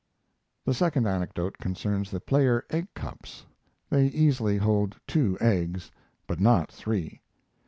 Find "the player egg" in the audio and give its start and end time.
2.09-2.87